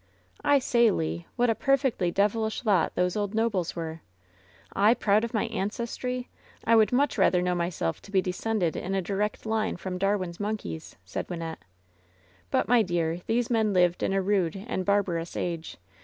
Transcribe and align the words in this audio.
^'' 0.01 0.03
"I 0.43 0.57
say, 0.57 0.89
Le, 0.89 1.25
what 1.35 1.51
a 1.51 1.53
perfectly 1.53 2.09
devilish 2.09 2.65
lot 2.65 2.95
those 2.95 3.15
old 3.15 3.35
nobles 3.35 3.75
were! 3.75 4.01
I 4.75 4.95
proud 4.95 5.23
of 5.23 5.31
my 5.35 5.45
ancestry 5.45 6.27
1 6.63 6.73
I 6.73 6.75
would 6.75 6.91
much 6.91 7.19
rather 7.19 7.39
know 7.39 7.53
myself 7.53 8.01
to 8.01 8.11
be 8.11 8.19
descended 8.19 8.75
in 8.75 8.95
a 8.95 9.01
direct 9.03 9.45
line 9.45 9.77
from 9.77 9.99
Darwin's 9.99 10.39
monkeys," 10.39 10.95
said 11.05 11.27
Wynnette. 11.27 11.61
"But, 12.49 12.67
my 12.67 12.81
dear, 12.81 13.19
these 13.27 13.51
men 13.51 13.73
lived 13.73 14.01
in 14.01 14.11
a 14.11 14.23
rude 14.23 14.55
and 14.67 14.85
bar 14.85 15.03
barous 15.03 15.37
age. 15.37 15.77